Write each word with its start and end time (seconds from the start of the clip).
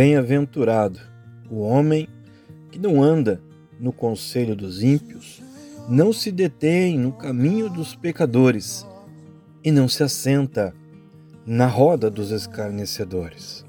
Bem-aventurado 0.00 0.98
o 1.50 1.60
homem 1.60 2.08
que 2.70 2.78
não 2.78 3.02
anda 3.02 3.38
no 3.78 3.92
conselho 3.92 4.56
dos 4.56 4.82
ímpios, 4.82 5.42
não 5.90 6.10
se 6.10 6.32
detém 6.32 6.98
no 6.98 7.12
caminho 7.12 7.68
dos 7.68 7.94
pecadores 7.94 8.86
e 9.62 9.70
não 9.70 9.86
se 9.88 10.02
assenta 10.02 10.74
na 11.44 11.66
roda 11.66 12.10
dos 12.10 12.30
escarnecedores. 12.30 13.62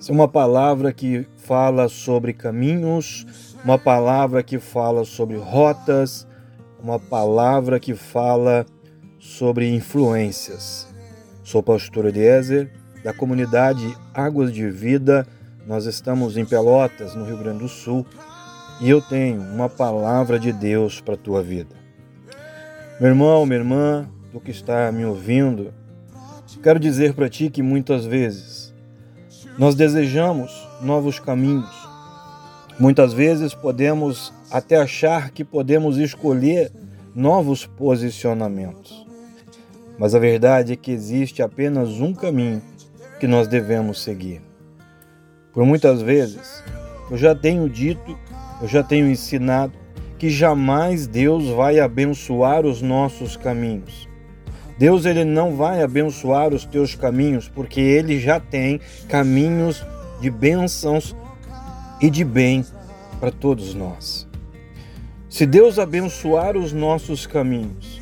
Essa 0.00 0.10
é 0.10 0.12
uma 0.12 0.26
palavra 0.26 0.92
que 0.92 1.24
fala 1.36 1.88
sobre 1.88 2.32
caminhos, 2.32 3.54
uma 3.64 3.78
palavra 3.78 4.42
que 4.42 4.58
fala 4.58 5.04
sobre 5.04 5.36
rotas, 5.36 6.26
uma 6.82 6.98
palavra 6.98 7.78
que 7.78 7.94
fala 7.94 8.66
sobre 9.16 9.72
influências. 9.72 10.92
Sou 11.44 11.62
pastor 11.62 12.06
Eliezer 12.06 12.77
da 13.08 13.14
comunidade 13.14 13.96
Águas 14.12 14.52
de 14.52 14.68
Vida. 14.68 15.26
Nós 15.66 15.86
estamos 15.86 16.36
em 16.36 16.44
Pelotas, 16.44 17.14
no 17.14 17.24
Rio 17.24 17.38
Grande 17.38 17.60
do 17.60 17.68
Sul, 17.68 18.04
e 18.82 18.90
eu 18.90 19.00
tenho 19.00 19.40
uma 19.40 19.66
palavra 19.66 20.38
de 20.38 20.52
Deus 20.52 21.00
para 21.00 21.14
a 21.14 21.16
tua 21.16 21.42
vida. 21.42 21.74
Meu 23.00 23.08
irmão, 23.08 23.46
minha 23.46 23.60
irmã, 23.60 24.06
tu 24.30 24.38
que 24.38 24.50
está 24.50 24.92
me 24.92 25.06
ouvindo, 25.06 25.72
quero 26.62 26.78
dizer 26.78 27.14
para 27.14 27.30
ti 27.30 27.48
que 27.48 27.62
muitas 27.62 28.04
vezes 28.04 28.74
nós 29.56 29.74
desejamos 29.74 30.68
novos 30.82 31.18
caminhos. 31.18 31.88
Muitas 32.78 33.14
vezes 33.14 33.54
podemos 33.54 34.34
até 34.50 34.76
achar 34.76 35.30
que 35.30 35.46
podemos 35.46 35.96
escolher 35.96 36.70
novos 37.14 37.64
posicionamentos. 37.64 39.06
Mas 39.98 40.14
a 40.14 40.18
verdade 40.18 40.74
é 40.74 40.76
que 40.76 40.92
existe 40.92 41.40
apenas 41.40 41.88
um 42.00 42.12
caminho 42.12 42.60
que 43.18 43.26
nós 43.26 43.48
devemos 43.48 44.02
seguir. 44.02 44.40
Por 45.52 45.64
muitas 45.64 46.02
vezes, 46.02 46.62
eu 47.10 47.16
já 47.16 47.34
tenho 47.34 47.68
dito, 47.68 48.18
eu 48.60 48.68
já 48.68 48.82
tenho 48.82 49.08
ensinado 49.08 49.72
que 50.18 50.28
jamais 50.28 51.06
Deus 51.06 51.48
vai 51.48 51.78
abençoar 51.78 52.66
os 52.66 52.82
nossos 52.82 53.36
caminhos. 53.36 54.08
Deus 54.78 55.04
ele 55.04 55.24
não 55.24 55.56
vai 55.56 55.82
abençoar 55.82 56.54
os 56.54 56.64
teus 56.64 56.94
caminhos 56.94 57.48
porque 57.48 57.80
ele 57.80 58.20
já 58.20 58.38
tem 58.38 58.80
caminhos 59.08 59.84
de 60.20 60.30
bênçãos 60.30 61.16
e 62.00 62.08
de 62.08 62.24
bem 62.24 62.64
para 63.18 63.30
todos 63.30 63.74
nós. 63.74 64.28
Se 65.28 65.44
Deus 65.44 65.78
abençoar 65.78 66.56
os 66.56 66.72
nossos 66.72 67.26
caminhos, 67.26 68.00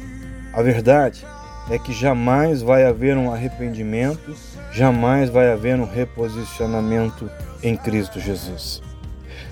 a 0.52 0.62
verdade 0.62 1.24
é 1.24 1.35
que 1.78 1.92
jamais 1.92 2.62
vai 2.62 2.84
haver 2.84 3.16
um 3.16 3.32
arrependimento, 3.32 4.34
jamais 4.72 5.28
vai 5.28 5.50
haver 5.52 5.78
um 5.78 5.84
reposicionamento 5.84 7.28
em 7.62 7.76
Cristo 7.76 8.20
Jesus. 8.20 8.82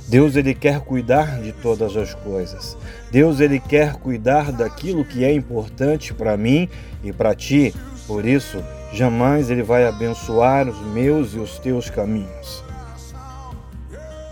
Deus 0.07 0.37
ele 0.37 0.55
quer 0.55 0.81
cuidar 0.81 1.41
de 1.41 1.53
todas 1.53 1.97
as 1.97 2.15
coisas. 2.15 2.77
Deus 3.11 3.41
ele 3.41 3.59
quer 3.59 3.95
cuidar 3.95 4.53
daquilo 4.53 5.05
que 5.05 5.25
é 5.25 5.33
importante 5.33 6.13
para 6.13 6.37
mim 6.37 6.69
e 7.03 7.13
para 7.13 7.35
ti. 7.35 7.75
Por 8.07 8.25
isso, 8.25 8.63
jamais 8.93 9.51
ele 9.51 9.63
vai 9.63 9.87
abençoar 9.87 10.69
os 10.69 10.79
meus 10.93 11.35
e 11.35 11.39
os 11.39 11.59
teus 11.59 11.89
caminhos. 11.89 12.63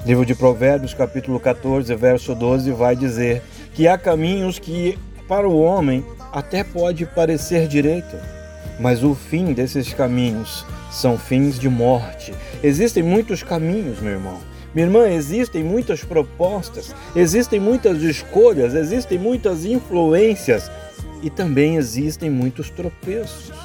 Livro 0.05 0.27
de 0.27 0.35
Provérbios, 0.35 0.93
capítulo 0.93 1.41
14, 1.41 1.95
verso 1.95 2.35
12 2.35 2.71
vai 2.73 2.95
dizer 2.95 3.43
que 3.73 3.89
há 3.89 3.97
caminhos 3.97 4.59
que 4.59 4.99
para 5.33 5.49
o 5.49 5.59
homem 5.59 6.05
até 6.31 6.63
pode 6.63 7.07
parecer 7.07 7.67
direito, 7.67 8.19
mas 8.79 9.03
o 9.03 9.15
fim 9.15 9.55
desses 9.55 9.95
caminhos 9.95 10.67
são 10.91 11.17
fins 11.17 11.59
de 11.59 11.71
morte. 11.71 12.35
Existem 12.63 13.03
muitos 13.03 13.43
caminhos, 13.43 13.99
meu 13.99 14.13
irmão. 14.13 14.39
Minha 14.75 14.89
irmã, 14.89 15.09
existem 15.09 15.65
muitas 15.65 16.05
propostas, 16.05 16.95
existem 17.17 17.59
muitas 17.59 18.03
escolhas, 18.03 18.75
existem 18.75 19.19
muitas 19.19 19.65
influências 19.65 20.71
e 21.23 21.31
também 21.31 21.77
existem 21.77 22.29
muitos 22.29 22.69
tropeços. 22.69 23.57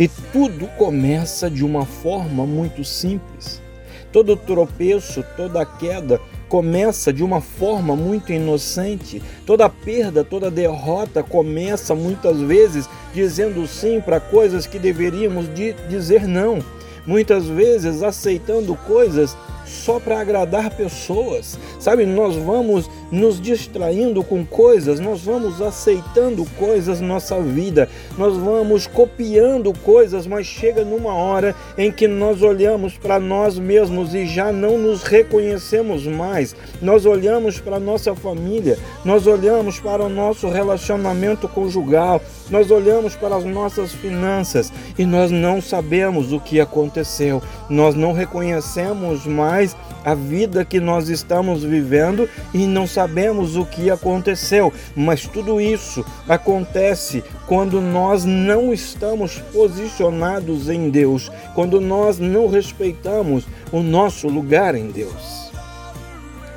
E 0.00 0.08
tudo 0.32 0.66
começa 0.76 1.48
de 1.48 1.64
uma 1.64 1.86
forma 1.86 2.44
muito 2.44 2.82
simples. 2.82 3.62
Todo 4.10 4.36
tropeço, 4.36 5.24
toda 5.36 5.64
queda 5.64 6.20
começa 6.52 7.14
de 7.14 7.24
uma 7.24 7.40
forma 7.40 7.96
muito 7.96 8.30
inocente. 8.30 9.22
Toda 9.46 9.70
perda, 9.70 10.22
toda 10.22 10.50
derrota 10.50 11.22
começa 11.22 11.94
muitas 11.94 12.38
vezes 12.42 12.86
dizendo 13.14 13.66
sim 13.66 14.02
para 14.02 14.20
coisas 14.20 14.66
que 14.66 14.78
deveríamos 14.78 15.46
de 15.54 15.72
dizer 15.88 16.28
não. 16.28 16.58
Muitas 17.06 17.46
vezes 17.46 18.02
aceitando 18.02 18.76
coisas 18.86 19.34
só 19.72 19.98
para 19.98 20.20
agradar 20.20 20.70
pessoas. 20.76 21.58
Sabe, 21.78 22.06
nós 22.06 22.36
vamos 22.36 22.88
nos 23.10 23.40
distraindo 23.40 24.22
com 24.22 24.44
coisas, 24.44 25.00
nós 25.00 25.22
vamos 25.22 25.60
aceitando 25.60 26.46
coisas 26.58 27.00
na 27.00 27.08
nossa 27.08 27.40
vida, 27.40 27.88
nós 28.16 28.36
vamos 28.36 28.86
copiando 28.86 29.72
coisas, 29.72 30.26
mas 30.26 30.46
chega 30.46 30.84
numa 30.84 31.14
hora 31.14 31.54
em 31.76 31.90
que 31.90 32.08
nós 32.08 32.42
olhamos 32.42 32.96
para 32.96 33.18
nós 33.18 33.58
mesmos 33.58 34.14
e 34.14 34.26
já 34.26 34.52
não 34.52 34.78
nos 34.78 35.02
reconhecemos 35.02 36.06
mais. 36.06 36.54
Nós 36.80 37.04
olhamos 37.04 37.60
para 37.60 37.78
nossa 37.78 38.14
família, 38.14 38.78
nós 39.04 39.26
olhamos 39.26 39.78
para 39.78 40.02
o 40.02 40.08
nosso 40.08 40.48
relacionamento 40.48 41.48
conjugal, 41.48 42.20
nós 42.50 42.70
olhamos 42.70 43.14
para 43.14 43.36
as 43.36 43.44
nossas 43.44 43.92
finanças 43.92 44.72
e 44.98 45.04
nós 45.04 45.30
não 45.30 45.60
sabemos 45.60 46.32
o 46.32 46.40
que 46.40 46.60
aconteceu. 46.60 47.42
Nós 47.72 47.94
não 47.94 48.12
reconhecemos 48.12 49.24
mais 49.24 49.74
a 50.04 50.14
vida 50.14 50.62
que 50.62 50.78
nós 50.78 51.08
estamos 51.08 51.64
vivendo 51.64 52.28
e 52.52 52.66
não 52.66 52.86
sabemos 52.86 53.56
o 53.56 53.64
que 53.64 53.90
aconteceu. 53.90 54.70
Mas 54.94 55.26
tudo 55.26 55.58
isso 55.58 56.04
acontece 56.28 57.24
quando 57.46 57.80
nós 57.80 58.26
não 58.26 58.74
estamos 58.74 59.38
posicionados 59.54 60.68
em 60.68 60.90
Deus, 60.90 61.32
quando 61.54 61.80
nós 61.80 62.18
não 62.18 62.46
respeitamos 62.46 63.46
o 63.72 63.80
nosso 63.80 64.28
lugar 64.28 64.74
em 64.74 64.88
Deus. 64.88 65.50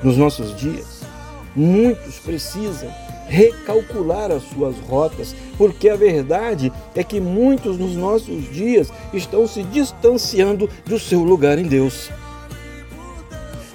Nos 0.04 0.18
nossos 0.18 0.54
dias, 0.54 1.00
muitos 1.56 2.20
precisam 2.20 2.90
recalcular 3.28 4.32
as 4.32 4.44
suas 4.44 4.78
rotas, 4.80 5.36
porque 5.58 5.90
a 5.90 5.96
verdade 5.96 6.72
é 6.96 7.04
que 7.04 7.20
muitos 7.20 7.78
nos 7.78 7.96
nossos 7.96 8.50
dias 8.52 8.92
estão 9.14 9.48
se 9.48 9.64
distanciando 9.64 10.70
do 10.86 11.00
seu 11.00 11.24
lugar 11.24 11.58
em 11.58 11.64
Deus. 11.64 12.10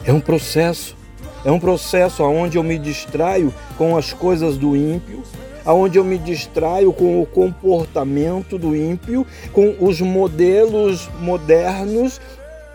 É 0.05 0.13
um 0.13 0.21
processo, 0.21 0.97
é 1.45 1.51
um 1.51 1.61
processo 1.61 2.23
onde 2.23 2.57
eu 2.57 2.63
me 2.63 2.79
distraio 2.79 3.53
com 3.77 3.97
as 3.97 4.13
coisas 4.13 4.57
do 4.57 4.75
ímpio, 4.75 5.23
aonde 5.65 5.99
eu 5.99 6.05
me 6.05 6.19
distraio 6.19 6.93
com 6.93 7.21
o 7.21 7.27
comportamento 7.27 8.57
do 8.57 8.75
ímpio, 8.75 9.27
com 9.53 9.77
os 9.81 10.01
modelos 10.01 11.09
modernos, 11.21 12.21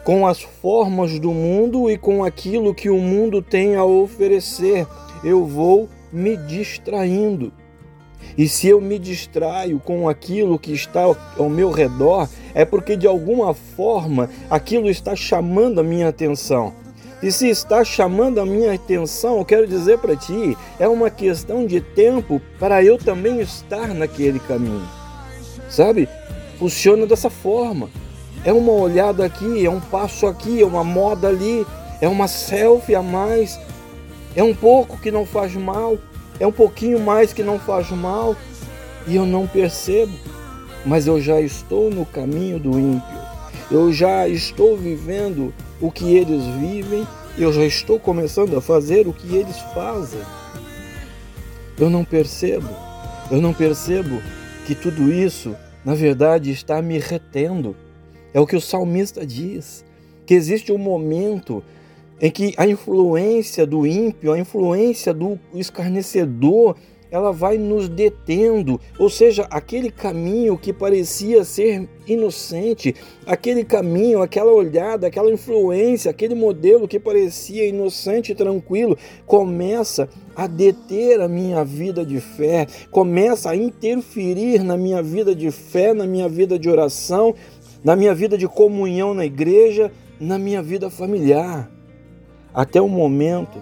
com 0.03 0.28
as 0.28 0.41
formas 0.41 1.18
do 1.19 1.31
mundo 1.31 1.90
e 1.90 1.97
com 1.97 2.24
aquilo 2.24 2.75
que 2.75 2.91
o 2.91 3.00
mundo 3.00 3.41
tem 3.41 3.75
a 3.75 3.84
oferecer. 3.84 4.85
Eu 5.24 5.46
vou 5.46 5.90
me 6.16 6.38
distraindo. 6.38 7.52
E 8.38 8.48
se 8.48 8.68
eu 8.68 8.81
me 8.81 8.98
distraio 8.98 9.80
com 9.80 10.09
aquilo 10.09 10.58
que 10.58 10.72
está 10.72 11.02
ao 11.38 11.50
meu 11.50 11.70
redor, 11.70 12.28
é 12.53 12.66
porque 12.66 12.96
de 12.96 13.06
alguma 13.06 13.53
forma 13.53 14.30
aquilo 14.50 14.90
está 14.90 15.16
chamando 15.16 15.80
a 15.80 15.84
minha 15.84 16.08
atenção. 16.08 16.74
E 17.22 17.31
se 17.31 17.50
está 17.50 17.84
chamando 17.84 18.40
a 18.40 18.46
minha 18.46 18.74
atenção, 18.74 19.38
eu 19.38 19.46
quero 19.46 19.68
dizer 19.68 19.98
para 20.00 20.16
ti, 20.16 20.58
é 20.80 20.88
uma 20.88 21.09
questão 21.09 21.66
de 21.66 21.80
tempo 21.81 22.42
para 22.59 22.84
eu 22.84 22.97
também 22.97 23.40
estar 23.40 23.94
naquele 23.94 24.40
caminho. 24.40 24.88
Sabe? 25.70 26.08
Funciona 26.58 27.06
dessa 27.06 27.29
forma. 27.29 27.90
É 28.44 28.53
uma 28.53 28.73
olhada 28.73 29.26
aqui, 29.26 29.66
é 29.66 29.70
um 29.70 29.79
passo 29.79 30.28
aqui, 30.28 30.62
é 30.62 30.66
uma 30.66 30.84
moda 30.84 31.28
ali, 31.28 31.66
é 32.00 32.08
uma 32.08 32.28
selfie 32.28 32.94
a 32.96 33.02
mais, 33.02 33.59
é 34.35 34.43
um 34.43 34.53
pouco 34.53 34.97
que 34.97 35.09
não 35.09 35.26
faz 35.26 35.55
mal, 35.55 35.97
é 36.40 36.46
um 36.46 36.52
pouquinho 36.52 36.99
mais 36.99 37.32
que 37.32 37.41
não 37.41 37.58
faz 37.58 37.90
mal, 37.91 38.35
e 39.08 39.16
eu 39.16 39.26
não 39.26 39.47
percebo, 39.47 40.14
mas 40.85 41.08
eu 41.08 41.22
já 41.22 41.40
estou 41.40 41.90
no 41.90 42.05
caminho 42.05 42.59
do 42.59 42.78
ímpio. 42.78 43.26
Eu 43.72 43.91
já 43.91 44.28
estou 44.28 44.78
vivendo 44.78 45.53
o 45.82 45.90
que 45.90 46.16
eles 46.16 46.43
vivem, 46.59 47.08
eu 47.37 47.52
já 47.52 47.64
estou 47.64 47.99
começando 47.99 48.55
a 48.58 48.61
fazer 48.61 49.08
o 49.08 49.14
que 49.14 49.35
eles 49.35 49.58
fazem. 49.73 50.22
Eu 51.79 51.90
não 51.90 52.03
percebo, 52.03 52.70
eu 53.31 53.41
não 53.41 53.53
percebo 53.53 54.22
que 54.66 54.76
tudo 54.76 55.11
isso, 55.11 55.55
na 55.84 55.96
verdade, 55.96 56.52
está 56.52 56.81
me 56.81 56.99
retendo. 56.99 57.76
É 58.34 58.40
o 58.40 58.47
que 58.47 58.55
o 58.55 58.61
salmista 58.61 59.26
diz, 59.26 59.85
que 60.26 60.34
existe 60.34 60.72
um 60.72 60.78
momento 60.78 61.64
em 62.22 62.32
que 62.32 62.53
a 62.58 62.67
influência 62.67 63.66
do 63.66 63.85
ímpio, 63.85 64.32
a 64.32 64.40
influência 64.40 65.14
do 65.14 65.40
escarnecedor, 65.53 66.76
ela 67.12 67.32
vai 67.32 67.58
nos 67.58 67.88
detendo, 67.88 68.79
ou 69.00 69.09
seja, 69.09 69.47
aquele 69.50 69.90
caminho 69.90 70.58
que 70.58 70.73
parecia 70.73 71.46
ser 71.46 71.88
inocente, 72.06 72.96
aquele 73.26 73.64
caminho, 73.64 74.22
aquela 74.22 74.52
olhada, 74.52 75.08
aquela 75.08 75.32
influência, 75.32 76.12
aquele 76.12 76.35
modelo 76.35 76.88
que 76.88 77.00
parecia 77.00 77.66
inocente 77.66 78.32
e 78.32 78.35
tranquilo, 78.35 78.97
começa 79.26 80.09
a 80.35 80.47
deter 80.47 81.22
a 81.22 81.28
minha 81.28 81.64
vida 81.64 82.06
de 82.06 82.20
fé, 82.20 82.67
começa 82.91 83.52
a 83.52 83.56
interferir 83.56 84.64
na 84.64 84.76
minha 84.76 85.02
vida 85.02 85.34
de 85.34 85.52
fé, 85.52 85.94
na 85.94 86.06
minha 86.06 86.28
vida 86.28 86.59
de 86.59 86.70
oração, 86.70 87.34
na 87.84 87.96
minha 87.96 88.14
vida 88.14 88.38
de 88.38 88.47
comunhão 88.47 89.14
na 89.14 89.26
igreja, 89.26 89.91
na 90.20 90.38
minha 90.38 90.62
vida 90.62 90.90
familiar. 90.90 91.75
Até 92.55 92.81
o 92.81 92.87
momento 92.87 93.61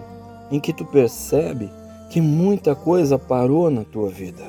em 0.52 0.60
que 0.60 0.72
tu 0.72 0.84
percebe 0.84 1.68
que 2.08 2.20
muita 2.20 2.76
coisa 2.76 3.18
parou 3.18 3.68
na 3.68 3.82
tua 3.82 4.08
vida. 4.08 4.44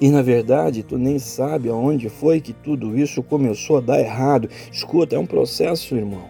E 0.00 0.08
na 0.08 0.22
verdade, 0.22 0.84
tu 0.84 0.96
nem 0.96 1.18
sabe 1.18 1.68
aonde 1.68 2.08
foi 2.08 2.40
que 2.40 2.52
tudo 2.52 2.96
isso 2.96 3.22
começou 3.24 3.78
a 3.78 3.80
dar 3.80 3.98
errado. 3.98 4.48
Escuta, 4.70 5.16
é 5.16 5.18
um 5.18 5.26
processo, 5.26 5.96
irmão. 5.96 6.26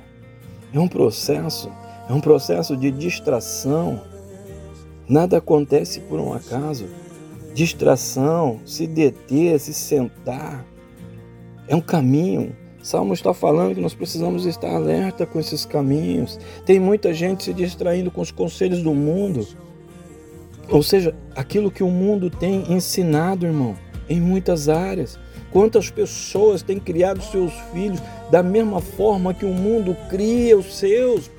É 0.72 0.80
um 0.80 0.88
processo. 0.88 1.70
É 2.08 2.12
um 2.12 2.20
processo 2.20 2.74
de 2.74 2.90
distração. 2.90 4.00
Nada 5.06 5.36
acontece 5.36 6.00
por 6.00 6.18
um 6.18 6.32
acaso. 6.32 6.86
Distração, 7.54 8.60
se 8.64 8.86
deter, 8.86 9.60
se 9.60 9.74
sentar. 9.74 10.64
É 11.68 11.76
um 11.76 11.82
caminho. 11.82 12.56
Salmo 12.82 13.14
está 13.14 13.32
falando 13.32 13.76
que 13.76 13.80
nós 13.80 13.94
precisamos 13.94 14.44
estar 14.44 14.74
alerta 14.74 15.24
com 15.24 15.38
esses 15.38 15.64
caminhos. 15.64 16.38
Tem 16.66 16.80
muita 16.80 17.14
gente 17.14 17.44
se 17.44 17.54
distraindo 17.54 18.10
com 18.10 18.20
os 18.20 18.32
conselhos 18.32 18.82
do 18.82 18.92
mundo. 18.92 19.46
Ou 20.68 20.82
seja, 20.82 21.14
aquilo 21.36 21.70
que 21.70 21.84
o 21.84 21.88
mundo 21.88 22.28
tem 22.28 22.72
ensinado, 22.72 23.46
irmão, 23.46 23.76
em 24.08 24.20
muitas 24.20 24.68
áreas. 24.68 25.16
Quantas 25.52 25.90
pessoas 25.90 26.62
têm 26.62 26.80
criado 26.80 27.22
seus 27.22 27.52
filhos 27.72 28.02
da 28.30 28.42
mesma 28.42 28.80
forma 28.80 29.32
que 29.32 29.44
o 29.44 29.52
mundo 29.52 29.96
cria 30.08 30.58
os 30.58 30.76
seus? 30.76 31.30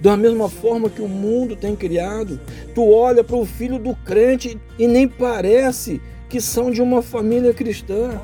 Da 0.00 0.16
mesma 0.16 0.48
forma 0.48 0.88
que 0.88 1.02
o 1.02 1.08
mundo 1.08 1.54
tem 1.54 1.76
criado. 1.76 2.40
Tu 2.74 2.88
olha 2.90 3.22
para 3.22 3.36
o 3.36 3.44
filho 3.44 3.78
do 3.78 3.94
crente 3.94 4.58
e 4.78 4.86
nem 4.86 5.06
parece 5.06 6.00
que 6.30 6.40
são 6.40 6.70
de 6.70 6.80
uma 6.80 7.02
família 7.02 7.52
cristã. 7.52 8.18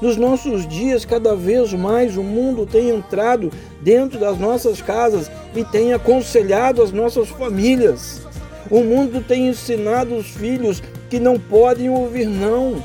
Nos 0.00 0.16
nossos 0.16 0.66
dias, 0.66 1.04
cada 1.04 1.36
vez 1.36 1.74
mais 1.74 2.16
o 2.16 2.22
mundo 2.22 2.64
tem 2.64 2.88
entrado 2.88 3.52
dentro 3.82 4.18
das 4.18 4.38
nossas 4.38 4.80
casas 4.80 5.30
e 5.54 5.62
tem 5.62 5.92
aconselhado 5.92 6.82
as 6.82 6.90
nossas 6.90 7.28
famílias. 7.28 8.22
O 8.70 8.82
mundo 8.82 9.22
tem 9.26 9.48
ensinado 9.48 10.14
os 10.14 10.28
filhos 10.28 10.82
que 11.10 11.20
não 11.20 11.38
podem 11.38 11.90
ouvir 11.90 12.26
não. 12.26 12.82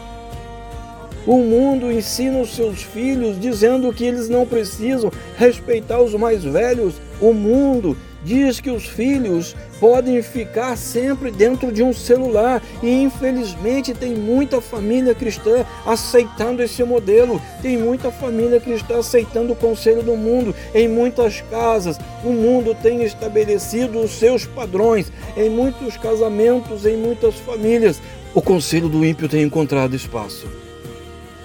O 1.25 1.37
mundo 1.37 1.91
ensina 1.91 2.39
os 2.39 2.53
seus 2.53 2.83
filhos 2.83 3.39
dizendo 3.39 3.93
que 3.93 4.03
eles 4.03 4.27
não 4.27 4.45
precisam 4.45 5.11
respeitar 5.37 6.01
os 6.01 6.13
mais 6.13 6.43
velhos. 6.43 6.95
O 7.21 7.33
mundo 7.33 7.97
diz 8.25 8.59
que 8.59 8.71
os 8.71 8.87
filhos 8.87 9.55
podem 9.79 10.21
ficar 10.23 10.75
sempre 10.75 11.29
dentro 11.29 11.71
de 11.71 11.83
um 11.83 11.93
celular 11.93 12.61
e 12.81 12.89
infelizmente 12.89 13.93
tem 13.93 14.15
muita 14.15 14.59
família 14.59 15.13
cristã 15.13 15.63
aceitando 15.85 16.63
esse 16.63 16.83
modelo, 16.83 17.39
tem 17.61 17.77
muita 17.77 18.11
família 18.11 18.59
cristã 18.59 18.97
aceitando 18.97 19.53
o 19.53 19.55
conselho 19.55 20.01
do 20.01 20.17
mundo. 20.17 20.55
Em 20.73 20.87
muitas 20.87 21.41
casas, 21.51 21.97
o 22.23 22.29
mundo 22.29 22.75
tem 22.81 23.03
estabelecido 23.03 23.99
os 23.99 24.11
seus 24.11 24.45
padrões, 24.45 25.11
em 25.37 25.49
muitos 25.49 25.95
casamentos, 25.95 26.85
em 26.85 26.97
muitas 26.97 27.35
famílias, 27.35 28.01
o 28.33 28.41
conselho 28.41 28.89
do 28.89 29.05
ímpio 29.05 29.29
tem 29.29 29.43
encontrado 29.43 29.95
espaço. 29.95 30.47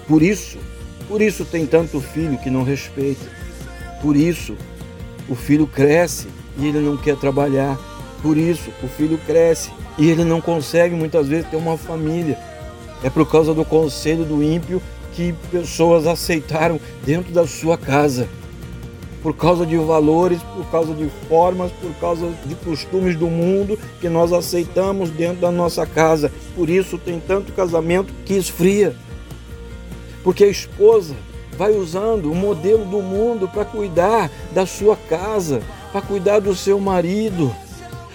Por 0.07 0.21
isso, 0.21 0.57
por 1.07 1.21
isso 1.21 1.45
tem 1.45 1.65
tanto 1.65 2.01
filho 2.01 2.37
que 2.39 2.49
não 2.49 2.63
respeita. 2.63 3.25
Por 4.01 4.15
isso, 4.15 4.57
o 5.29 5.35
filho 5.35 5.67
cresce 5.67 6.27
e 6.61 6.67
ele 6.67 6.79
não 6.79 6.95
quer 6.95 7.17
trabalhar. 7.17 7.77
Por 8.21 8.37
isso, 8.37 8.69
o 8.83 8.87
filho 8.87 9.17
cresce 9.25 9.71
e 9.97 10.09
ele 10.09 10.23
não 10.23 10.39
consegue 10.39 10.95
muitas 10.95 11.27
vezes 11.27 11.49
ter 11.49 11.57
uma 11.57 11.75
família. 11.75 12.37
É 13.03 13.09
por 13.09 13.29
causa 13.29 13.53
do 13.53 13.65
conselho 13.65 14.23
do 14.23 14.43
ímpio 14.43 14.81
que 15.13 15.33
pessoas 15.51 16.05
aceitaram 16.05 16.79
dentro 17.03 17.33
da 17.33 17.47
sua 17.47 17.77
casa. 17.77 18.29
Por 19.23 19.35
causa 19.35 19.65
de 19.65 19.77
valores, 19.77 20.41
por 20.41 20.65
causa 20.71 20.93
de 20.93 21.09
formas, 21.27 21.71
por 21.71 21.93
causa 21.99 22.31
de 22.45 22.55
costumes 22.55 23.15
do 23.15 23.27
mundo 23.27 23.77
que 23.99 24.09
nós 24.09 24.31
aceitamos 24.31 25.09
dentro 25.09 25.41
da 25.41 25.51
nossa 25.51 25.85
casa. 25.85 26.31
Por 26.55 26.69
isso 26.69 26.97
tem 26.97 27.19
tanto 27.19 27.51
casamento 27.53 28.13
que 28.25 28.35
esfria. 28.35 28.95
Porque 30.23 30.43
a 30.43 30.47
esposa 30.47 31.15
vai 31.57 31.73
usando 31.73 32.31
o 32.31 32.35
modelo 32.35 32.85
do 32.85 33.01
mundo 33.01 33.47
para 33.47 33.65
cuidar 33.65 34.31
da 34.53 34.65
sua 34.65 34.95
casa, 34.95 35.61
para 35.91 36.01
cuidar 36.01 36.39
do 36.39 36.55
seu 36.55 36.79
marido. 36.79 37.53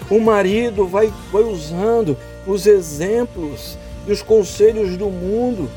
O 0.09 0.19
marido 0.19 0.87
vai, 0.87 1.13
vai 1.31 1.43
usando 1.43 2.17
os 2.45 2.65
exemplos 2.65 3.77
e 4.07 4.11
os 4.11 4.21
conselhos 4.21 4.95
do 4.97 5.09
mundo 5.09 5.69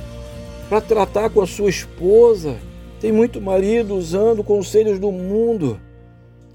para 0.68 0.80
tratar 0.80 1.30
com 1.30 1.42
a 1.42 1.46
sua 1.46 1.68
esposa. 1.68 2.56
Tem 3.00 3.10
muito 3.10 3.40
marido 3.40 3.94
usando 3.96 4.44
conselhos 4.44 4.98
do 4.98 5.10
mundo 5.10 5.80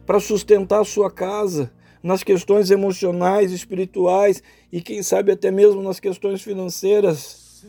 para 0.06 0.20
sustentar 0.20 0.82
a 0.82 0.86
sua 0.86 1.12
casa 1.12 1.72
nas 2.02 2.24
questões 2.24 2.70
emocionais, 2.70 3.52
espirituais 3.52 4.42
e 4.72 4.80
quem 4.80 5.02
sabe 5.02 5.32
até 5.32 5.52
mesmo 5.52 5.82
nas 5.82 6.00
questões 6.00 6.42
financeiras. 6.42 7.66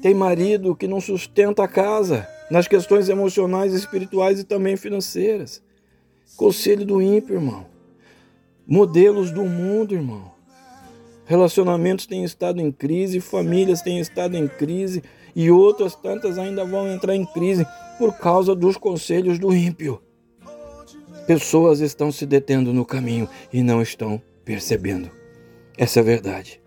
Tem 0.00 0.14
marido 0.14 0.74
que 0.74 0.86
não 0.86 1.00
sustenta 1.00 1.64
a 1.64 1.68
casa 1.68 2.26
nas 2.50 2.66
questões 2.68 3.08
emocionais, 3.08 3.74
espirituais 3.74 4.38
e 4.40 4.44
também 4.44 4.76
financeiras. 4.76 5.62
Conselho 6.36 6.84
do 6.84 7.00
ímpio, 7.00 7.36
irmão. 7.36 7.66
Modelos 8.66 9.30
do 9.30 9.44
mundo, 9.44 9.94
irmão. 9.94 10.32
Relacionamentos 11.24 12.06
têm 12.06 12.24
estado 12.24 12.60
em 12.60 12.70
crise, 12.70 13.20
famílias 13.20 13.80
têm 13.80 13.98
estado 14.00 14.36
em 14.36 14.48
crise 14.48 15.02
e 15.34 15.50
outras 15.50 15.94
tantas 15.94 16.38
ainda 16.38 16.64
vão 16.64 16.88
entrar 16.88 17.14
em 17.14 17.24
crise 17.24 17.66
por 17.98 18.18
causa 18.18 18.54
dos 18.54 18.76
conselhos 18.76 19.38
do 19.38 19.54
ímpio. 19.54 20.02
Pessoas 21.26 21.80
estão 21.80 22.10
se 22.10 22.26
detendo 22.26 22.72
no 22.72 22.84
caminho 22.84 23.28
e 23.52 23.62
não 23.62 23.80
estão 23.80 24.20
percebendo. 24.44 25.10
Essa 25.78 26.00
é 26.00 26.02
a 26.02 26.04
verdade. 26.04 26.60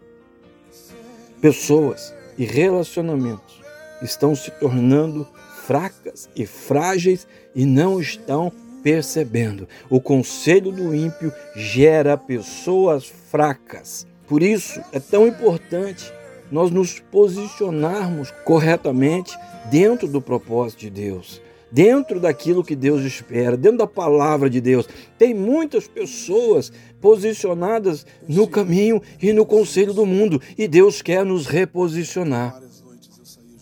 Pessoas 1.41 2.13
e 2.37 2.45
relacionamentos 2.45 3.61
estão 4.01 4.33
se 4.35 4.49
tornando 4.51 5.27
fracas 5.63 6.29
e 6.35 6.45
frágeis 6.45 7.27
e 7.53 7.65
não 7.65 7.99
estão 7.99 8.51
percebendo. 8.85 9.67
O 9.89 9.99
conselho 9.99 10.71
do 10.71 10.93
ímpio 10.93 11.33
gera 11.55 12.15
pessoas 12.15 13.07
fracas. 13.07 14.05
Por 14.27 14.43
isso 14.43 14.79
é 14.91 14.99
tão 14.99 15.25
importante 15.25 16.13
nós 16.51 16.69
nos 16.69 16.99
posicionarmos 16.99 18.29
corretamente 18.45 19.35
dentro 19.71 20.07
do 20.07 20.21
propósito 20.21 20.81
de 20.81 20.91
Deus, 20.91 21.41
dentro 21.71 22.19
daquilo 22.19 22.63
que 22.63 22.75
Deus 22.75 23.01
espera, 23.01 23.57
dentro 23.57 23.79
da 23.79 23.87
palavra 23.87 24.51
de 24.51 24.61
Deus. 24.61 24.87
Tem 25.17 25.33
muitas 25.33 25.87
pessoas 25.87 26.71
posicionadas 27.01 28.05
no 28.27 28.47
caminho 28.47 29.01
e 29.19 29.33
no 29.33 29.47
conselho 29.47 29.95
do 29.95 30.05
mundo 30.05 30.39
e 30.55 30.67
Deus 30.67 31.01
quer 31.01 31.25
nos 31.25 31.47
reposicionar. 31.47 32.61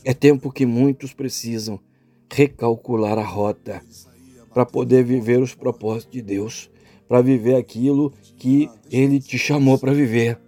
É 0.03 0.13
tempo 0.13 0.51
que 0.51 0.65
muitos 0.65 1.13
precisam 1.13 1.79
recalcular 2.29 3.17
a 3.17 3.23
rota 3.23 3.81
para 4.53 4.65
poder 4.65 5.03
viver 5.03 5.41
os 5.41 5.55
propósitos 5.55 6.11
de 6.11 6.21
Deus, 6.21 6.69
para 7.07 7.21
viver 7.21 7.55
aquilo 7.55 8.13
que 8.37 8.69
Ele 8.91 9.19
te 9.19 9.37
chamou 9.37 9.77
para 9.77 9.93
viver. 9.93 10.39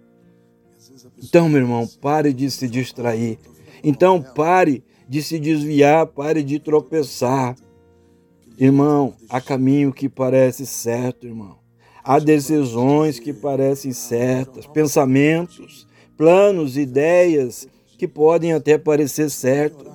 Então, 1.22 1.48
meu 1.48 1.60
irmão, 1.60 1.86
pare 2.00 2.32
de 2.32 2.50
se 2.50 2.68
distrair. 2.68 3.38
Então, 3.82 4.22
pare 4.22 4.84
de 5.08 5.22
se 5.22 5.38
desviar, 5.38 6.06
pare 6.06 6.42
de 6.42 6.58
tropeçar. 6.58 7.56
Irmão, 8.58 9.14
há 9.28 9.40
caminho 9.40 9.92
que 9.92 10.08
parece 10.08 10.66
certo, 10.66 11.26
irmão. 11.26 11.58
Há 12.02 12.18
decisões 12.18 13.18
que 13.18 13.32
parecem 13.32 13.92
certas, 13.92 14.66
pensamentos, 14.66 15.86
planos, 16.16 16.76
ideias 16.76 17.68
que 17.98 18.06
podem 18.06 18.52
até 18.52 18.78
parecer 18.78 19.30
certos, 19.30 19.88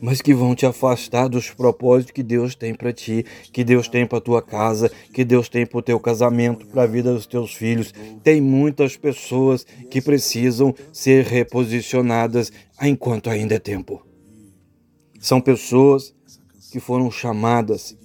mas 0.00 0.20
que 0.20 0.34
vão 0.34 0.54
te 0.54 0.64
afastar 0.66 1.28
dos 1.28 1.50
propósitos 1.50 2.12
que 2.12 2.22
Deus 2.22 2.54
tem 2.54 2.74
para 2.74 2.92
ti, 2.92 3.24
que 3.52 3.64
Deus 3.64 3.88
tem 3.88 4.06
para 4.06 4.20
tua 4.20 4.40
casa, 4.40 4.90
que 5.12 5.24
Deus 5.24 5.48
tem 5.48 5.66
para 5.66 5.78
o 5.78 5.82
teu 5.82 5.98
casamento, 5.98 6.66
para 6.66 6.82
a 6.82 6.86
vida 6.86 7.12
dos 7.12 7.26
teus 7.26 7.54
filhos. 7.54 7.92
Tem 8.22 8.40
muitas 8.40 8.96
pessoas 8.96 9.66
que 9.90 10.00
precisam 10.00 10.74
ser 10.92 11.24
reposicionadas 11.24 12.52
enquanto 12.80 13.30
ainda 13.30 13.54
é 13.54 13.58
tempo. 13.58 14.06
São 15.20 15.40
pessoas 15.40 16.14
que 16.70 16.78
foram 16.78 17.10
chamadas, 17.10 17.96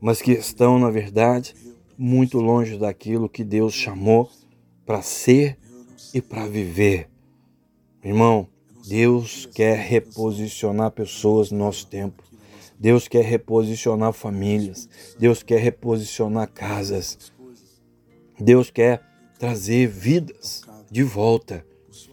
mas 0.00 0.20
que 0.20 0.32
estão, 0.32 0.78
na 0.78 0.90
verdade, 0.90 1.54
muito 1.96 2.38
longe 2.38 2.78
daquilo 2.78 3.28
que 3.28 3.44
Deus 3.44 3.74
chamou 3.74 4.28
para 4.84 5.02
ser 5.02 5.58
e 6.12 6.20
para 6.20 6.46
viver. 6.46 7.08
Irmão, 8.02 8.48
Deus 8.86 9.46
quer 9.46 9.76
reposicionar 9.76 10.90
pessoas 10.90 11.50
no 11.50 11.58
nosso 11.58 11.86
tempo. 11.86 12.22
Deus 12.78 13.06
quer 13.06 13.24
reposicionar 13.24 14.12
famílias. 14.12 14.88
Deus 15.18 15.42
quer 15.42 15.60
reposicionar 15.60 16.48
casas. 16.48 17.32
Deus 18.38 18.70
quer 18.70 19.02
trazer 19.38 19.86
vidas 19.86 20.62
de 20.90 21.02
volta. 21.02 21.64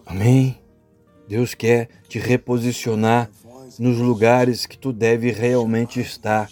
Amém? 0.05 0.59
Deus 1.27 1.53
quer 1.53 1.89
te 2.07 2.19
reposicionar 2.19 3.29
nos 3.79 3.97
lugares 3.97 4.65
que 4.65 4.77
tu 4.77 4.91
deve 4.91 5.31
realmente 5.31 5.99
estar, 5.99 6.49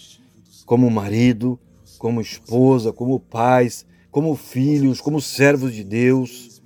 como 0.66 0.90
marido, 0.90 1.60
como 1.98 2.22
esposa, 2.22 2.92
como 2.92 3.20
pais, 3.20 3.86
como 4.12 4.36
filhos, 4.36 5.02
como 5.02 5.20
servos 5.20 5.74
de 5.74 5.84
Deus. 5.84 6.62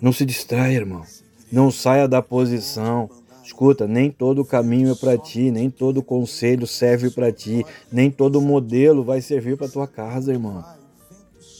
Não 0.00 0.12
se 0.12 0.24
distraia, 0.24 0.76
irmão. 0.76 1.04
Não 1.52 1.70
saia 1.70 2.08
da 2.08 2.22
posição. 2.22 3.10
Escuta, 3.44 3.86
nem 3.86 4.10
todo 4.10 4.44
caminho 4.44 4.92
é 4.92 4.94
para 4.94 5.18
ti, 5.18 5.50
nem 5.50 5.68
todo 5.68 6.02
conselho 6.02 6.66
serve 6.66 7.10
para 7.10 7.30
ti, 7.30 7.66
nem 7.92 8.10
todo 8.10 8.40
modelo 8.40 9.04
vai 9.04 9.20
servir 9.20 9.58
para 9.58 9.68
tua 9.68 9.86
casa, 9.86 10.32
irmão. 10.32 10.64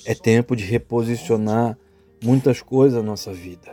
É 0.06 0.14
tempo 0.14 0.56
de 0.56 0.64
reposicionar 0.64 1.76
muitas 2.24 2.62
coisas 2.62 3.02
na 3.02 3.10
nossa 3.10 3.32
vida. 3.32 3.72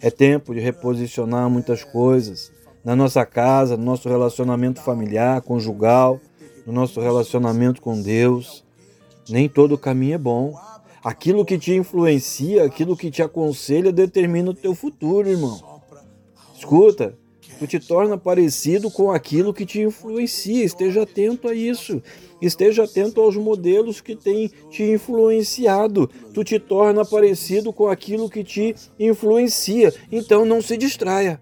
É 0.00 0.10
tempo 0.10 0.52
de 0.52 0.60
reposicionar 0.60 1.48
muitas 1.48 1.82
coisas 1.82 2.52
na 2.84 2.94
nossa 2.94 3.24
casa, 3.24 3.76
no 3.76 3.84
nosso 3.84 4.08
relacionamento 4.08 4.80
familiar, 4.80 5.40
conjugal, 5.42 6.20
no 6.66 6.72
nosso 6.72 7.00
relacionamento 7.00 7.80
com 7.80 8.00
Deus. 8.00 8.64
Nem 9.28 9.48
todo 9.48 9.78
caminho 9.78 10.14
é 10.14 10.18
bom. 10.18 10.54
Aquilo 11.08 11.42
que 11.42 11.56
te 11.56 11.72
influencia, 11.74 12.64
aquilo 12.64 12.94
que 12.94 13.10
te 13.10 13.22
aconselha, 13.22 13.90
determina 13.90 14.50
o 14.50 14.54
teu 14.54 14.74
futuro, 14.74 15.26
irmão. 15.26 15.58
Escuta, 16.54 17.16
tu 17.58 17.66
te 17.66 17.80
torna 17.80 18.18
parecido 18.18 18.90
com 18.90 19.10
aquilo 19.10 19.54
que 19.54 19.64
te 19.64 19.80
influencia. 19.80 20.62
Esteja 20.62 21.04
atento 21.04 21.48
a 21.48 21.54
isso. 21.54 22.02
Esteja 22.42 22.84
atento 22.84 23.22
aos 23.22 23.38
modelos 23.38 24.02
que 24.02 24.14
têm 24.14 24.52
te 24.68 24.82
influenciado. 24.82 26.10
Tu 26.34 26.44
te 26.44 26.58
torna 26.58 27.06
parecido 27.06 27.72
com 27.72 27.88
aquilo 27.88 28.28
que 28.28 28.44
te 28.44 28.74
influencia. 29.00 29.94
Então 30.12 30.44
não 30.44 30.60
se 30.60 30.76
distraia. 30.76 31.40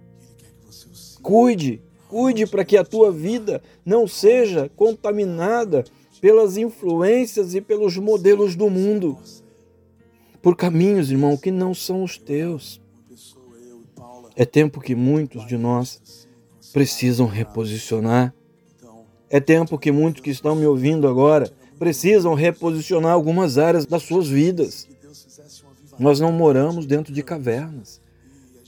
Cuide, 1.20 1.82
cuide 2.08 2.46
para 2.46 2.64
que 2.64 2.76
a 2.76 2.84
tua 2.84 3.10
vida 3.10 3.60
não 3.84 4.06
seja 4.06 4.70
contaminada 4.76 5.82
pelas 6.20 6.56
influências 6.56 7.52
e 7.52 7.60
pelos 7.60 7.96
modelos 7.96 8.54
do 8.54 8.70
mundo 8.70 9.18
por 10.46 10.54
caminhos, 10.54 11.10
irmão, 11.10 11.36
que 11.36 11.50
não 11.50 11.74
são 11.74 12.04
os 12.04 12.16
teus. 12.16 12.80
É 14.36 14.44
tempo 14.44 14.80
que 14.80 14.94
muitos 14.94 15.44
de 15.44 15.58
nós 15.58 16.28
precisam 16.72 17.26
reposicionar. 17.26 18.32
É 19.28 19.40
tempo 19.40 19.76
que 19.76 19.90
muitos 19.90 20.22
que 20.22 20.30
estão 20.30 20.54
me 20.54 20.64
ouvindo 20.64 21.08
agora 21.08 21.52
precisam 21.80 22.32
reposicionar 22.34 23.10
algumas 23.10 23.58
áreas 23.58 23.86
das 23.86 24.04
suas 24.04 24.28
vidas. 24.28 24.86
Nós 25.98 26.20
não 26.20 26.30
moramos 26.30 26.86
dentro 26.86 27.12
de 27.12 27.24
cavernas. 27.24 28.00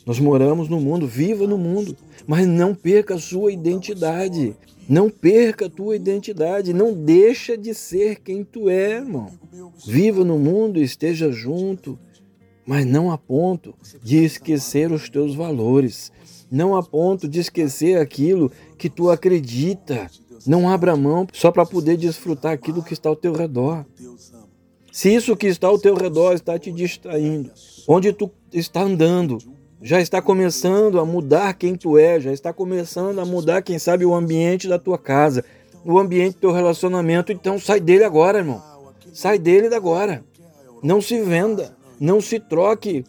Nós 0.09 0.19
moramos 0.19 0.71
no 0.71 0.81
mundo, 0.81 1.07
viva 1.07 1.47
no 1.47 1.59
mundo, 1.59 1.95
mas 2.27 2.47
não 2.47 2.75
perca 2.75 3.17
a 3.17 3.21
sua 3.21 3.53
identidade. 3.53 4.57
Não 4.89 5.11
perca 5.11 5.67
a 5.67 5.69
tua 5.69 5.97
identidade, 5.97 6.73
não 6.73 6.95
deixa 6.95 7.59
de 7.59 7.75
ser 7.75 8.21
quem 8.21 8.43
tu 8.43 8.71
é, 8.71 8.93
irmão. 8.93 9.31
Viva 9.87 10.25
no 10.25 10.39
mundo, 10.39 10.81
esteja 10.81 11.31
junto, 11.31 11.99
mas 12.65 12.87
não 12.87 13.11
a 13.11 13.19
ponto 13.19 13.75
de 14.03 14.25
esquecer 14.25 14.91
os 14.91 15.11
teus 15.11 15.35
valores, 15.35 16.11
não 16.51 16.75
a 16.75 16.83
ponto 16.83 17.29
de 17.29 17.41
esquecer 17.41 17.99
aquilo 17.99 18.51
que 18.79 18.89
tu 18.89 19.11
acredita. 19.11 20.11
Não 20.47 20.71
abra 20.71 20.97
mão 20.97 21.27
só 21.35 21.53
para 21.53 21.67
poder 21.67 21.99
desfrutar 21.99 22.53
aquilo 22.53 22.83
que 22.83 22.95
está 22.95 23.11
ao 23.11 23.17
teu 23.17 23.35
redor. 23.35 23.85
Se 24.91 25.15
isso 25.15 25.37
que 25.37 25.49
está 25.49 25.67
ao 25.67 25.79
teu 25.79 25.95
redor 25.95 26.33
está 26.33 26.59
te 26.59 26.73
distraindo, 26.73 27.51
onde 27.87 28.11
tu 28.11 28.31
está 28.51 28.81
andando, 28.81 29.37
já 29.81 30.01
está 30.01 30.21
começando 30.21 30.99
a 30.99 31.05
mudar 31.05 31.55
quem 31.55 31.77
tu 31.77 31.97
é, 31.97 32.21
já 32.21 32.33
está 32.33 32.53
começando 32.53 33.21
a 33.21 33.25
mudar, 33.25 33.63
quem 33.63 33.79
sabe, 33.79 34.05
o 34.05 34.15
ambiente 34.15 34.69
da 34.69 34.79
tua 34.79 34.99
casa, 34.99 35.45
o 35.85 35.99
ambiente 35.99 36.35
do 36.35 36.41
teu 36.41 36.53
relacionamento. 36.53 37.33
Então 37.33 37.59
sai 37.59 37.81
dele 37.81 38.05
agora, 38.05 38.39
irmão. 38.39 38.63
Sai 39.13 39.39
dele 39.39 39.73
agora. 39.75 40.25
Não 40.83 41.01
se 41.01 41.21
venda, 41.23 41.77
não 42.01 42.21
se 42.21 42.41
troque. 42.41 43.05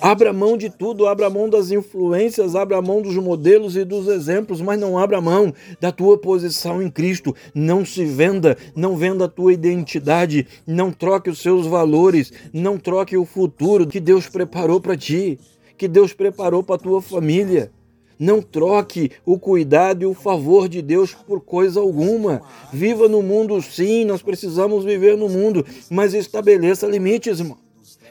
Abra 0.00 0.30
mão 0.30 0.58
de 0.58 0.68
tudo, 0.68 1.06
abra 1.06 1.30
mão 1.30 1.48
das 1.48 1.70
influências, 1.70 2.54
abra 2.54 2.82
mão 2.82 3.00
dos 3.00 3.14
modelos 3.16 3.76
e 3.76 3.84
dos 3.84 4.08
exemplos, 4.08 4.60
mas 4.60 4.78
não 4.78 4.98
abra 4.98 5.22
mão 5.22 5.54
da 5.80 5.90
tua 5.90 6.18
posição 6.18 6.82
em 6.82 6.90
Cristo. 6.90 7.34
Não 7.54 7.84
se 7.84 8.04
venda, 8.04 8.58
não 8.74 8.94
venda 8.94 9.24
a 9.24 9.28
tua 9.28 9.54
identidade, 9.54 10.46
não 10.66 10.92
troque 10.92 11.30
os 11.30 11.40
seus 11.40 11.66
valores, 11.66 12.30
não 12.52 12.76
troque 12.76 13.16
o 13.16 13.24
futuro 13.24 13.86
que 13.86 13.98
Deus 13.98 14.28
preparou 14.28 14.80
para 14.80 14.96
ti, 14.96 15.38
que 15.78 15.88
Deus 15.88 16.12
preparou 16.12 16.62
para 16.62 16.76
a 16.76 16.78
tua 16.80 17.00
família. 17.00 17.72
Não 18.18 18.40
troque 18.40 19.10
o 19.24 19.38
cuidado 19.38 20.02
e 20.02 20.06
o 20.06 20.14
favor 20.14 20.68
de 20.68 20.80
Deus 20.82 21.14
por 21.14 21.40
coisa 21.40 21.80
alguma. 21.80 22.42
Viva 22.72 23.08
no 23.08 23.22
mundo, 23.22 23.60
sim, 23.62 24.04
nós 24.04 24.22
precisamos 24.22 24.84
viver 24.84 25.16
no 25.16 25.28
mundo, 25.28 25.64
mas 25.90 26.14
estabeleça 26.14 26.86
limites, 26.86 27.40
irmão. 27.40 27.65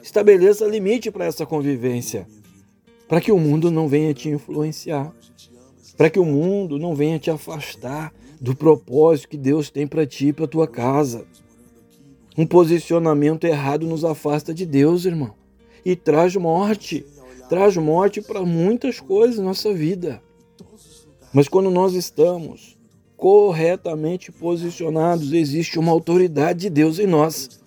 Estabeleça 0.06 0.64
limite 0.64 1.10
para 1.10 1.24
essa 1.24 1.44
convivência, 1.44 2.28
para 3.08 3.20
que 3.20 3.32
o 3.32 3.40
mundo 3.40 3.72
não 3.72 3.88
venha 3.88 4.14
te 4.14 4.28
influenciar, 4.28 5.12
para 5.96 6.08
que 6.08 6.20
o 6.20 6.24
mundo 6.24 6.78
não 6.78 6.94
venha 6.94 7.18
te 7.18 7.28
afastar 7.28 8.14
do 8.40 8.54
propósito 8.54 9.30
que 9.30 9.36
Deus 9.36 9.68
tem 9.68 9.84
para 9.84 10.06
ti 10.06 10.28
e 10.28 10.32
para 10.32 10.46
tua 10.46 10.68
casa. 10.68 11.26
Um 12.38 12.46
posicionamento 12.46 13.48
errado 13.48 13.84
nos 13.84 14.04
afasta 14.04 14.54
de 14.54 14.64
Deus, 14.64 15.06
irmão, 15.06 15.34
e 15.84 15.96
traz 15.96 16.36
morte. 16.36 17.04
Traz 17.48 17.76
morte 17.76 18.22
para 18.22 18.44
muitas 18.44 19.00
coisas 19.00 19.38
na 19.38 19.46
nossa 19.46 19.74
vida. 19.74 20.22
Mas 21.32 21.48
quando 21.48 21.68
nós 21.68 21.94
estamos 21.94 22.78
corretamente 23.16 24.30
posicionados, 24.30 25.32
existe 25.32 25.80
uma 25.80 25.90
autoridade 25.90 26.60
de 26.60 26.70
Deus 26.70 27.00
em 27.00 27.08
nós. 27.08 27.65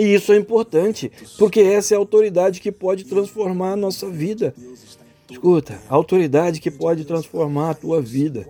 E 0.00 0.14
isso 0.14 0.32
é 0.32 0.36
importante, 0.38 1.12
porque 1.36 1.60
essa 1.60 1.92
é 1.92 1.94
a 1.94 1.98
autoridade 1.98 2.58
que 2.58 2.72
pode 2.72 3.04
transformar 3.04 3.72
a 3.72 3.76
nossa 3.76 4.08
vida. 4.08 4.54
Escuta, 5.30 5.78
a 5.90 5.94
autoridade 5.94 6.58
que 6.58 6.70
pode 6.70 7.04
transformar 7.04 7.68
a 7.68 7.74
tua 7.74 8.00
vida, 8.00 8.48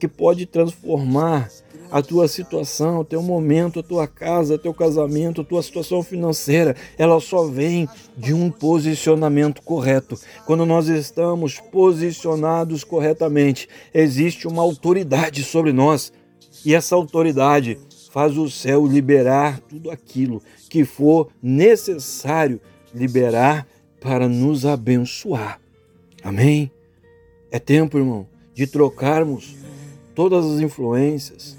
que 0.00 0.08
pode 0.08 0.46
transformar 0.46 1.50
a 1.90 2.00
tua 2.00 2.26
situação, 2.26 3.00
o 3.00 3.04
teu 3.04 3.20
momento, 3.20 3.80
a 3.80 3.82
tua 3.82 4.06
casa, 4.06 4.56
teu 4.56 4.72
casamento, 4.72 5.42
a 5.42 5.44
tua 5.44 5.62
situação 5.62 6.02
financeira, 6.02 6.74
ela 6.96 7.20
só 7.20 7.44
vem 7.44 7.86
de 8.16 8.32
um 8.32 8.50
posicionamento 8.50 9.60
correto. 9.60 10.18
Quando 10.46 10.64
nós 10.64 10.88
estamos 10.88 11.60
posicionados 11.70 12.82
corretamente, 12.82 13.68
existe 13.92 14.48
uma 14.48 14.62
autoridade 14.62 15.44
sobre 15.44 15.70
nós. 15.70 16.10
E 16.64 16.74
essa 16.74 16.96
autoridade 16.96 17.78
faz 18.18 18.36
o 18.36 18.50
céu 18.50 18.84
liberar 18.84 19.60
tudo 19.60 19.92
aquilo 19.92 20.42
que 20.68 20.84
for 20.84 21.28
necessário 21.40 22.60
liberar 22.92 23.64
para 24.00 24.28
nos 24.28 24.66
abençoar. 24.66 25.60
Amém? 26.24 26.68
É 27.48 27.60
tempo, 27.60 27.96
irmão, 27.96 28.26
de 28.52 28.66
trocarmos 28.66 29.54
todas 30.16 30.44
as 30.44 30.58
influências 30.58 31.56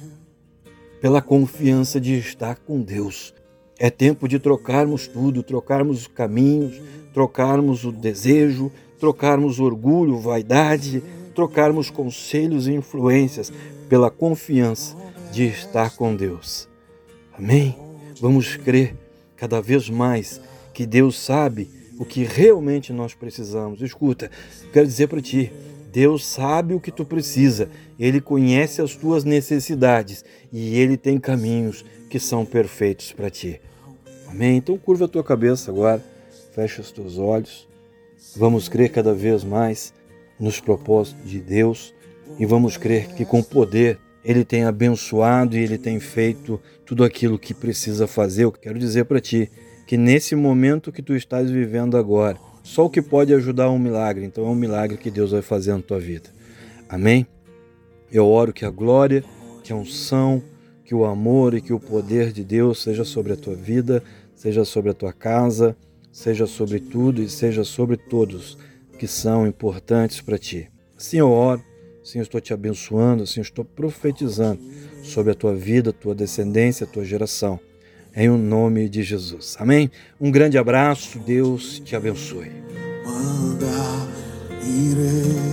pela 1.00 1.22
confiança 1.22 1.98
de 1.98 2.16
estar 2.16 2.58
com 2.58 2.82
Deus. 2.82 3.34
É 3.78 3.90
tempo 3.90 4.28
de 4.28 4.38
trocarmos 4.38 5.08
tudo, 5.08 5.42
trocarmos 5.42 6.02
os 6.02 6.08
caminhos, 6.08 6.82
trocarmos 7.14 7.86
o 7.86 7.92
desejo, 7.94 8.70
trocarmos 9.00 9.62
orgulho, 9.62 10.20
vaidade, 10.20 11.02
trocarmos 11.34 11.90
conselhos 11.90 12.68
e 12.68 12.74
influências 12.74 13.50
pela 13.88 14.12
confiança 14.12 14.98
de 15.32 15.46
estar 15.46 15.96
com 15.96 16.16
Deus. 16.16 16.68
Amém? 17.34 17.78
Vamos 18.20 18.56
crer 18.56 18.96
cada 19.36 19.62
vez 19.62 19.90
mais 19.90 20.42
que 20.74 20.86
Deus 20.86 21.18
sabe 21.18 21.70
o 21.98 22.06
que 22.06 22.24
realmente 22.24 22.94
nós 22.94 23.14
precisamos. 23.14 23.82
Escuta, 23.82 24.32
quero 24.72 24.88
dizer 24.88 25.08
para 25.08 25.22
ti, 25.22 25.52
Deus 25.92 26.26
sabe 26.26 26.74
o 26.74 26.80
que 26.80 26.92
tu 26.92 27.04
precisa, 27.04 27.70
Ele 28.00 28.22
conhece 28.22 28.82
as 28.82 28.96
tuas 28.96 29.24
necessidades 29.24 30.24
e 30.52 30.78
Ele 30.78 30.98
tem 30.98 31.20
caminhos 31.20 31.84
que 32.10 32.20
são 32.20 32.46
perfeitos 32.46 33.12
para 33.12 33.30
ti. 33.30 33.60
Amém? 34.28 34.58
Então 34.58 34.78
curva 34.78 35.06
a 35.06 35.08
tua 35.08 35.24
cabeça 35.24 35.72
agora, 35.72 36.04
fecha 36.54 36.82
os 36.82 36.92
teus 36.92 37.18
olhos, 37.18 37.68
vamos 38.36 38.70
crer 38.70 38.92
cada 38.92 39.14
vez 39.14 39.44
mais 39.44 39.94
nos 40.40 40.60
propósitos 40.60 41.30
de 41.30 41.40
Deus 41.40 41.94
e 42.38 42.46
vamos 42.46 42.78
crer 42.78 43.08
que 43.16 43.26
com 43.26 43.42
poder 43.42 44.00
ele 44.24 44.44
tem 44.44 44.66
abençoado 44.66 45.56
e 45.56 45.60
Ele 45.60 45.78
tem 45.78 46.00
feito 46.00 46.60
tudo 46.86 47.04
aquilo 47.04 47.40
que 47.40 47.54
precisa 47.54 48.08
fazer. 48.08 48.44
Eu 48.44 48.52
quero 48.52 48.78
dizer 48.78 49.06
para 49.06 49.20
ti 49.20 49.50
que 49.88 49.98
nesse 49.98 50.36
momento 50.36 50.92
que 50.92 51.02
tu 51.02 51.16
estás 51.16 51.50
vivendo 51.50 51.98
agora, 51.98 52.38
Só 52.62 52.86
o 52.86 52.90
que 52.90 53.02
pode 53.02 53.34
ajudar 53.34 53.64
é 53.64 53.70
um 53.70 53.80
milagre. 53.80 54.26
Então 54.26 54.46
é 54.46 54.50
um 54.50 54.56
milagre 54.56 54.98
que 54.98 55.10
Deus 55.10 55.32
vai 55.32 55.42
fazer 55.42 55.72
na 55.74 55.82
tua 55.82 56.00
vida. 56.00 56.30
Amém? 56.88 57.26
Eu 58.12 58.28
oro 58.28 58.54
que 58.54 58.66
a 58.66 58.70
glória, 58.70 59.24
que 59.64 59.72
a 59.72 59.76
unção, 59.76 60.44
que 60.84 60.94
o 60.94 61.06
amor 61.06 61.54
e 61.54 61.62
que 61.62 61.74
o 61.74 61.80
poder 61.80 62.32
de 62.32 62.44
Deus 62.44 62.84
seja 62.84 63.04
sobre 63.04 63.34
a 63.34 63.38
tua 63.38 63.56
vida, 63.56 64.04
seja 64.36 64.66
sobre 64.66 64.92
a 64.92 64.94
tua 64.94 65.14
casa, 65.14 65.76
seja 66.12 66.46
sobre 66.46 66.80
tudo 66.80 67.24
e 67.24 67.30
seja 67.30 67.64
sobre 67.64 67.98
todos 67.98 68.58
que 69.00 69.08
são 69.08 69.48
importantes 69.48 70.22
para 70.22 70.38
ti. 70.38 70.70
Sim, 70.98 71.20
eu 71.20 71.32
oro, 71.32 71.64
eu 72.18 72.24
estou 72.24 72.42
te 72.42 72.54
abençoando, 72.54 73.24
eu 73.24 73.42
estou 73.42 73.64
profetizando 73.64 74.60
sobre 75.04 75.32
a 75.32 75.36
tua 75.36 75.56
vida, 75.56 75.94
tua 75.94 76.16
descendência, 76.16 76.88
tua 76.88 77.06
geração. 77.06 77.60
Em 78.16 78.30
o 78.30 78.38
nome 78.38 78.90
de 78.90 79.04
Jesus. 79.04 79.56
Amém? 79.60 79.92
Um 80.20 80.32
grande 80.32 80.58
abraço, 80.58 81.20
Deus 81.20 81.80
te 81.80 81.96
abençoe. 81.96 82.52
Manda, 83.06 83.68
irei. 84.64 85.49